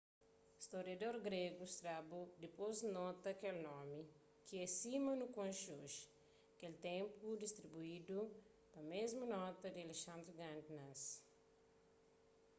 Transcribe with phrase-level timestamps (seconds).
[0.65, 4.01] storiador gregu strabo dipôs nota kel nomi
[4.45, 6.03] ki é sima nu konxe oji
[6.59, 8.19] kel ténplu distruidu
[8.73, 11.13] na mésmu noti ki alexandri grandi nasi